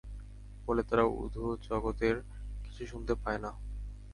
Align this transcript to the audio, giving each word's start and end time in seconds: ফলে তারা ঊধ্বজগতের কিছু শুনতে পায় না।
ফলে 0.63 0.81
তারা 0.83 1.03
ঊধ্বজগতের 1.15 2.15
কিছু 2.63 2.83
শুনতে 2.87 3.13
পায় 3.15 3.39
না। 3.39 3.51